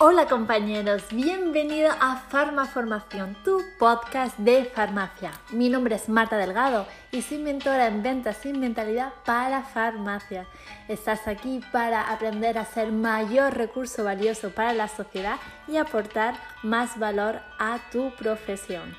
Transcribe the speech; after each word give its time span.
Hola 0.00 0.26
compañeros, 0.28 1.02
bienvenido 1.10 1.90
a 1.90 2.18
Farmaformación, 2.28 3.36
tu 3.42 3.60
podcast 3.80 4.38
de 4.38 4.64
farmacia. 4.66 5.32
Mi 5.50 5.68
nombre 5.68 5.96
es 5.96 6.08
Marta 6.08 6.36
Delgado 6.36 6.86
y 7.10 7.20
soy 7.20 7.38
mentora 7.38 7.88
en 7.88 8.04
ventas 8.04 8.46
y 8.46 8.52
mentalidad 8.52 9.12
para 9.26 9.64
farmacia. 9.64 10.46
Estás 10.86 11.26
aquí 11.26 11.60
para 11.72 12.12
aprender 12.12 12.58
a 12.58 12.64
ser 12.64 12.92
mayor 12.92 13.54
recurso 13.54 14.04
valioso 14.04 14.50
para 14.50 14.72
la 14.72 14.86
sociedad 14.86 15.40
y 15.66 15.78
aportar 15.78 16.36
más 16.62 16.96
valor 16.96 17.40
a 17.58 17.80
tu 17.90 18.14
profesión. 18.14 18.94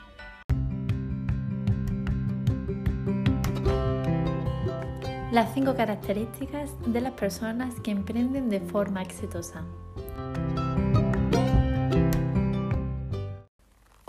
Las 5.32 5.54
cinco 5.54 5.76
características 5.78 6.72
de 6.88 7.00
las 7.00 7.14
personas 7.14 7.80
que 7.80 7.92
emprenden 7.92 8.50
de 8.50 8.60
forma 8.60 9.02
exitosa. 9.02 9.64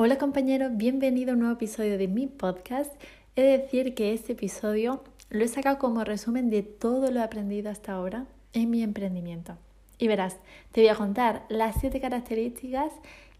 Hola 0.02 0.16
compañeros, 0.16 0.70
bienvenido 0.76 1.32
a 1.32 1.34
un 1.34 1.40
nuevo 1.40 1.56
episodio 1.56 1.98
de 1.98 2.08
mi 2.08 2.26
podcast. 2.26 2.90
He 3.36 3.42
de 3.42 3.58
decir 3.58 3.94
que 3.94 4.14
este 4.14 4.32
episodio 4.32 5.04
lo 5.28 5.44
he 5.44 5.48
sacado 5.48 5.78
como 5.78 6.04
resumen 6.04 6.48
de 6.48 6.62
todo 6.62 7.10
lo 7.10 7.22
aprendido 7.22 7.70
hasta 7.70 7.92
ahora 7.92 8.24
en 8.54 8.70
mi 8.70 8.82
emprendimiento. 8.82 9.58
Y 9.98 10.08
verás, 10.08 10.38
te 10.72 10.80
voy 10.80 10.88
a 10.88 10.94
contar 10.94 11.44
las 11.50 11.78
siete 11.78 12.00
características 12.00 12.90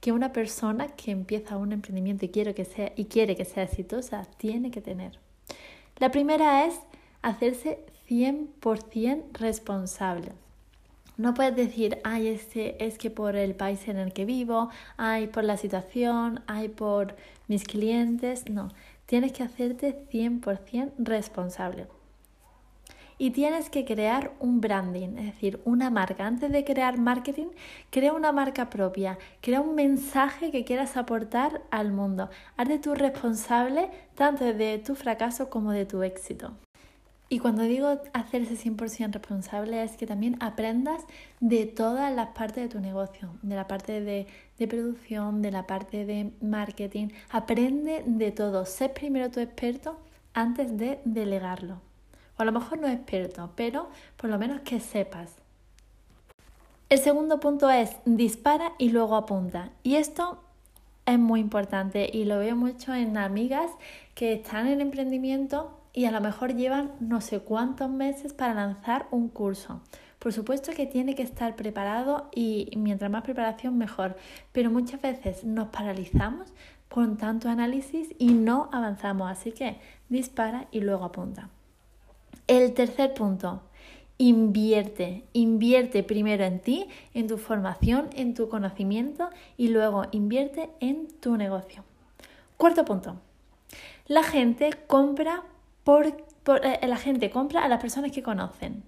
que 0.02 0.12
una 0.12 0.34
persona 0.34 0.88
que 0.88 1.12
empieza 1.12 1.56
un 1.56 1.72
emprendimiento 1.72 2.26
y 2.26 2.28
quiere 2.28 2.52
que 2.52 2.66
sea, 2.66 2.92
y 2.94 3.06
quiere 3.06 3.36
que 3.36 3.46
sea 3.46 3.62
exitosa 3.62 4.26
tiene 4.36 4.70
que 4.70 4.82
tener. 4.82 5.18
La 5.96 6.10
primera 6.10 6.66
es 6.66 6.78
hacerse 7.22 7.86
100% 8.06 9.32
responsable. 9.32 10.32
No 11.20 11.34
puedes 11.34 11.54
decir, 11.54 11.98
ay, 12.02 12.28
este 12.28 12.82
es 12.82 12.96
que 12.96 13.10
por 13.10 13.36
el 13.36 13.54
país 13.54 13.88
en 13.88 13.98
el 13.98 14.14
que 14.14 14.24
vivo, 14.24 14.70
ay, 14.96 15.26
por 15.26 15.44
la 15.44 15.58
situación, 15.58 16.40
ay, 16.46 16.70
por 16.70 17.14
mis 17.46 17.64
clientes. 17.64 18.48
No, 18.48 18.68
tienes 19.04 19.32
que 19.32 19.42
hacerte 19.42 20.06
100% 20.10 20.92
responsable. 20.96 21.88
Y 23.18 23.32
tienes 23.32 23.68
que 23.68 23.84
crear 23.84 24.32
un 24.40 24.62
branding, 24.62 25.18
es 25.18 25.26
decir, 25.26 25.60
una 25.66 25.90
marca. 25.90 26.26
Antes 26.26 26.50
de 26.50 26.64
crear 26.64 26.96
marketing, 26.96 27.48
crea 27.90 28.14
una 28.14 28.32
marca 28.32 28.70
propia, 28.70 29.18
crea 29.42 29.60
un 29.60 29.74
mensaje 29.74 30.50
que 30.50 30.64
quieras 30.64 30.96
aportar 30.96 31.60
al 31.70 31.92
mundo. 31.92 32.30
Hazte 32.56 32.78
tú 32.78 32.94
responsable 32.94 33.90
tanto 34.14 34.46
de 34.46 34.78
tu 34.78 34.94
fracaso 34.94 35.50
como 35.50 35.72
de 35.72 35.84
tu 35.84 36.02
éxito. 36.02 36.54
Y 37.32 37.38
cuando 37.38 37.62
digo 37.62 38.00
hacerse 38.12 38.56
100% 38.56 39.12
responsable 39.12 39.84
es 39.84 39.96
que 39.96 40.04
también 40.04 40.36
aprendas 40.40 41.04
de 41.38 41.64
todas 41.64 42.12
las 42.12 42.30
partes 42.30 42.64
de 42.64 42.68
tu 42.68 42.80
negocio, 42.80 43.30
de 43.42 43.54
la 43.54 43.68
parte 43.68 44.00
de, 44.00 44.26
de, 44.58 44.66
producción, 44.66 45.40
de 45.40 45.52
la 45.52 45.64
parte 45.64 46.04
de 46.04 46.32
marketing. 46.40 47.10
Aprende 47.30 48.02
de 48.04 48.32
todo. 48.32 48.66
Sé 48.66 48.88
primero 48.88 49.30
tu 49.30 49.38
experto 49.38 49.96
antes 50.34 50.76
de 50.76 51.00
delegarlo. 51.04 51.80
O 52.36 52.42
a 52.42 52.44
lo 52.44 52.50
mejor 52.50 52.80
no 52.80 52.88
experto, 52.88 53.52
pero 53.54 53.88
por 54.16 54.28
lo 54.28 54.36
menos 54.36 54.62
que 54.62 54.80
sepas. 54.80 55.36
El 56.88 56.98
segundo 56.98 57.38
punto 57.38 57.70
es 57.70 57.92
dispara 58.06 58.72
y 58.76 58.88
luego 58.88 59.14
apunta. 59.14 59.70
Y 59.84 59.94
esto 59.94 60.42
es 61.06 61.20
muy 61.20 61.38
importante 61.38 62.10
y 62.12 62.24
lo 62.24 62.40
veo 62.40 62.56
mucho 62.56 62.92
en 62.92 63.16
amigas 63.16 63.70
que 64.16 64.32
están 64.32 64.66
en 64.66 64.80
emprendimiento 64.80 65.79
y 65.92 66.04
a 66.04 66.10
lo 66.10 66.20
mejor 66.20 66.54
llevan 66.54 66.92
no 67.00 67.20
sé 67.20 67.40
cuántos 67.40 67.90
meses 67.90 68.32
para 68.32 68.54
lanzar 68.54 69.06
un 69.10 69.28
curso. 69.28 69.80
Por 70.18 70.32
supuesto 70.32 70.72
que 70.72 70.86
tiene 70.86 71.14
que 71.14 71.22
estar 71.22 71.56
preparado 71.56 72.28
y 72.34 72.70
mientras 72.76 73.10
más 73.10 73.22
preparación 73.22 73.78
mejor, 73.78 74.16
pero 74.52 74.70
muchas 74.70 75.00
veces 75.00 75.44
nos 75.44 75.68
paralizamos 75.68 76.52
con 76.88 77.16
tanto 77.16 77.48
análisis 77.48 78.14
y 78.18 78.34
no 78.34 78.68
avanzamos, 78.72 79.30
así 79.30 79.52
que 79.52 79.78
dispara 80.08 80.66
y 80.70 80.80
luego 80.80 81.04
apunta. 81.04 81.48
El 82.46 82.74
tercer 82.74 83.14
punto, 83.14 83.62
invierte, 84.18 85.24
invierte 85.32 86.02
primero 86.02 86.44
en 86.44 86.60
ti, 86.60 86.88
en 87.14 87.26
tu 87.26 87.38
formación, 87.38 88.10
en 88.14 88.34
tu 88.34 88.48
conocimiento 88.48 89.30
y 89.56 89.68
luego 89.68 90.04
invierte 90.10 90.68
en 90.80 91.08
tu 91.20 91.36
negocio. 91.36 91.84
Cuarto 92.58 92.84
punto, 92.84 93.16
la 94.06 94.22
gente 94.22 94.70
compra 94.86 95.44
por, 95.84 96.06
eh, 96.06 96.86
la 96.86 96.96
gente 96.96 97.30
compra 97.30 97.64
a 97.64 97.68
las 97.68 97.80
personas 97.80 98.12
que 98.12 98.22
conocen. 98.22 98.82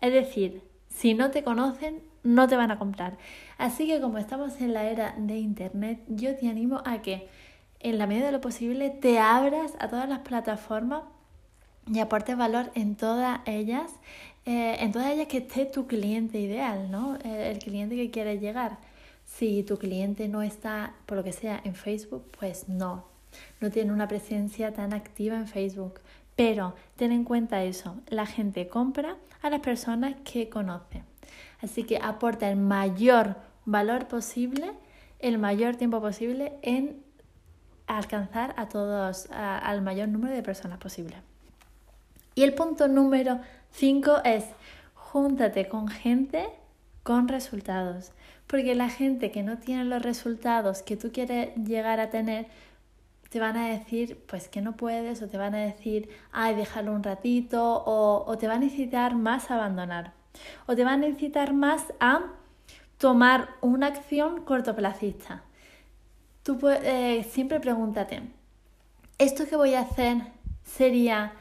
Es 0.00 0.12
decir, 0.12 0.62
si 0.88 1.14
no 1.14 1.30
te 1.30 1.42
conocen, 1.42 2.02
no 2.22 2.48
te 2.48 2.56
van 2.56 2.70
a 2.70 2.78
comprar. 2.78 3.16
Así 3.58 3.86
que 3.86 4.00
como 4.00 4.18
estamos 4.18 4.60
en 4.60 4.74
la 4.74 4.84
era 4.84 5.14
de 5.18 5.38
Internet, 5.38 6.00
yo 6.08 6.34
te 6.36 6.48
animo 6.48 6.82
a 6.84 7.02
que 7.02 7.28
en 7.80 7.98
la 7.98 8.06
medida 8.06 8.26
de 8.26 8.32
lo 8.32 8.40
posible 8.40 8.90
te 8.90 9.18
abras 9.18 9.72
a 9.78 9.88
todas 9.88 10.08
las 10.08 10.20
plataformas 10.20 11.02
y 11.86 11.98
aportes 12.00 12.36
valor 12.36 12.70
en 12.74 12.96
todas 12.96 13.40
ellas, 13.44 13.90
eh, 14.46 14.76
en 14.80 14.92
todas 14.92 15.10
ellas 15.10 15.26
que 15.26 15.38
esté 15.38 15.66
tu 15.66 15.86
cliente 15.86 16.38
ideal, 16.38 16.90
¿no? 16.90 17.16
Eh, 17.24 17.50
el 17.50 17.58
cliente 17.58 17.94
que 17.96 18.10
quieres 18.10 18.40
llegar. 18.40 18.78
Si 19.26 19.62
tu 19.62 19.78
cliente 19.78 20.28
no 20.28 20.42
está, 20.42 20.94
por 21.06 21.18
lo 21.18 21.24
que 21.24 21.32
sea, 21.32 21.60
en 21.64 21.74
Facebook, 21.74 22.24
pues 22.38 22.68
no, 22.68 23.04
no 23.60 23.70
tiene 23.70 23.92
una 23.92 24.08
presencia 24.08 24.72
tan 24.72 24.92
activa 24.94 25.36
en 25.36 25.48
Facebook. 25.48 26.00
Pero 26.36 26.74
ten 26.96 27.12
en 27.12 27.24
cuenta 27.24 27.62
eso, 27.62 27.96
la 28.08 28.26
gente 28.26 28.68
compra 28.68 29.16
a 29.42 29.50
las 29.50 29.60
personas 29.60 30.16
que 30.24 30.48
conoce. 30.48 31.04
Así 31.60 31.84
que 31.84 31.98
aporta 31.98 32.50
el 32.50 32.56
mayor 32.56 33.36
valor 33.64 34.06
posible, 34.06 34.72
el 35.20 35.38
mayor 35.38 35.76
tiempo 35.76 36.00
posible 36.00 36.54
en 36.62 37.02
alcanzar 37.86 38.54
a 38.56 38.68
todos, 38.68 39.28
al 39.30 39.82
mayor 39.82 40.08
número 40.08 40.34
de 40.34 40.42
personas 40.42 40.78
posible. 40.78 41.16
Y 42.34 42.42
el 42.42 42.54
punto 42.54 42.88
número 42.88 43.40
5 43.72 44.22
es 44.24 44.44
júntate 44.94 45.68
con 45.68 45.88
gente 45.88 46.48
con 47.04 47.28
resultados. 47.28 48.10
Porque 48.46 48.74
la 48.74 48.88
gente 48.88 49.30
que 49.30 49.42
no 49.42 49.58
tiene 49.58 49.84
los 49.84 50.02
resultados 50.02 50.82
que 50.82 50.96
tú 50.96 51.12
quieres 51.12 51.54
llegar 51.56 52.00
a 52.00 52.10
tener, 52.10 52.46
te 53.30 53.40
van 53.40 53.56
a 53.56 53.68
decir 53.68 54.24
pues 54.26 54.48
que 54.48 54.60
no 54.60 54.76
puedes 54.76 55.22
o 55.22 55.28
te 55.28 55.38
van 55.38 55.54
a 55.54 55.58
decir, 55.58 56.08
ay, 56.32 56.54
déjalo 56.54 56.92
un 56.92 57.02
ratito 57.02 57.82
o, 57.86 58.36
te 58.38 58.46
van 58.46 58.62
a 58.62 58.66
incitar 58.66 59.14
más 59.14 59.50
a 59.50 59.54
abandonar 59.54 60.12
o 60.66 60.74
te 60.74 60.84
van 60.84 61.02
a 61.02 61.08
incitar 61.08 61.52
más 61.52 61.92
a 62.00 62.22
tomar 62.98 63.50
una 63.60 63.88
acción 63.88 64.44
cortoplacista. 64.44 65.42
Tú 66.42 66.58
eh, 66.68 67.26
siempre 67.28 67.60
pregúntate, 67.60 68.22
¿esto 69.18 69.46
que 69.46 69.56
voy 69.56 69.74
a 69.74 69.80
hacer 69.80 70.18
sería 70.62 71.32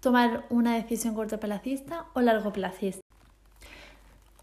tomar 0.00 0.44
una 0.50 0.74
decisión 0.74 1.14
cortoplacista 1.14 2.06
o 2.14 2.20
largoplacista? 2.20 3.03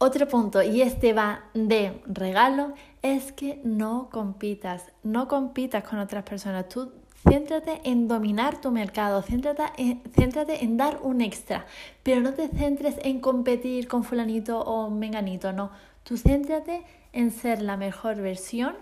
Otro 0.03 0.27
punto, 0.27 0.63
y 0.63 0.81
este 0.81 1.13
va 1.13 1.43
de 1.53 2.01
regalo, 2.07 2.73
es 3.03 3.31
que 3.31 3.61
no 3.63 4.09
compitas, 4.11 4.91
no 5.03 5.27
compitas 5.27 5.83
con 5.83 5.99
otras 5.99 6.23
personas. 6.23 6.69
Tú 6.69 6.91
céntrate 7.29 7.81
en 7.83 8.07
dominar 8.07 8.59
tu 8.59 8.71
mercado, 8.71 9.21
céntrate 9.21 9.61
en, 9.77 10.01
en 10.15 10.77
dar 10.77 10.97
un 11.03 11.21
extra, 11.21 11.67
pero 12.01 12.19
no 12.19 12.33
te 12.33 12.47
centres 12.47 12.95
en 13.03 13.19
competir 13.19 13.87
con 13.87 14.03
fulanito 14.03 14.59
o 14.61 14.89
menganito, 14.89 15.53
no. 15.53 15.69
Tú 16.01 16.17
céntrate 16.17 16.81
en 17.13 17.29
ser 17.29 17.61
la 17.61 17.77
mejor 17.77 18.15
versión 18.15 18.73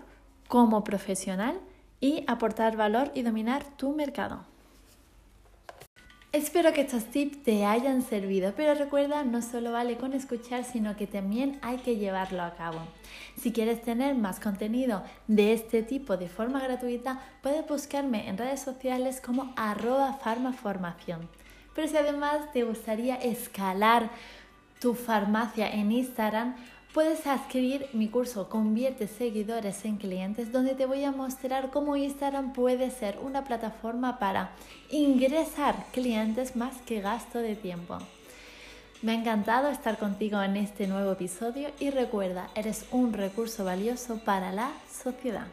como 0.48 0.84
profesional 0.84 1.60
y 2.00 2.24
aportar 2.28 2.78
valor 2.78 3.12
y 3.14 3.20
dominar 3.20 3.62
tu 3.76 3.92
mercado. 3.92 4.49
Espero 6.32 6.72
que 6.72 6.82
estos 6.82 7.06
tips 7.06 7.42
te 7.42 7.64
hayan 7.64 8.02
servido, 8.02 8.52
pero 8.56 8.74
recuerda, 8.74 9.24
no 9.24 9.42
solo 9.42 9.72
vale 9.72 9.96
con 9.96 10.12
escuchar, 10.12 10.62
sino 10.62 10.94
que 10.94 11.08
también 11.08 11.58
hay 11.60 11.78
que 11.78 11.96
llevarlo 11.96 12.44
a 12.44 12.54
cabo. 12.54 12.82
Si 13.36 13.50
quieres 13.52 13.82
tener 13.82 14.14
más 14.14 14.38
contenido 14.38 15.02
de 15.26 15.52
este 15.52 15.82
tipo 15.82 16.16
de 16.16 16.28
forma 16.28 16.60
gratuita, 16.60 17.20
puedes 17.42 17.66
buscarme 17.66 18.28
en 18.28 18.38
redes 18.38 18.62
sociales 18.62 19.20
como 19.20 19.52
arroba 19.56 20.20
farmaformación. 20.22 21.28
Pero 21.74 21.88
si 21.88 21.96
además 21.96 22.52
te 22.52 22.62
gustaría 22.62 23.16
escalar 23.16 24.08
tu 24.78 24.94
farmacia 24.94 25.68
en 25.68 25.90
Instagram, 25.90 26.54
Puedes 26.94 27.24
adquirir 27.28 27.86
mi 27.92 28.08
curso 28.08 28.48
Convierte 28.48 29.06
seguidores 29.06 29.84
en 29.84 29.96
clientes 29.96 30.50
donde 30.50 30.74
te 30.74 30.86
voy 30.86 31.04
a 31.04 31.12
mostrar 31.12 31.70
cómo 31.70 31.94
Instagram 31.94 32.52
puede 32.52 32.90
ser 32.90 33.16
una 33.22 33.44
plataforma 33.44 34.18
para 34.18 34.50
ingresar 34.90 35.86
clientes 35.92 36.56
más 36.56 36.78
que 36.82 37.00
gasto 37.00 37.38
de 37.38 37.54
tiempo. 37.54 37.98
Me 39.02 39.12
ha 39.12 39.14
encantado 39.14 39.68
estar 39.68 39.98
contigo 39.98 40.42
en 40.42 40.56
este 40.56 40.88
nuevo 40.88 41.12
episodio 41.12 41.68
y 41.78 41.90
recuerda, 41.90 42.50
eres 42.56 42.84
un 42.90 43.12
recurso 43.12 43.64
valioso 43.64 44.18
para 44.24 44.50
la 44.50 44.72
sociedad. 44.92 45.46